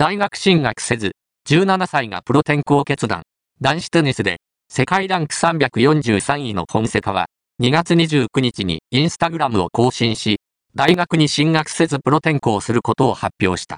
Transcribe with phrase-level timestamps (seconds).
[0.00, 1.12] 大学進学せず、
[1.46, 3.20] 17歳がプロ転向決断。
[3.60, 4.38] 男子テニスで、
[4.70, 7.26] 世界ランク343位の本セカは、
[7.60, 10.40] 2月29日にインスタグラムを更新し、
[10.74, 13.68] 大学に進学せずプロ転向することを発表した。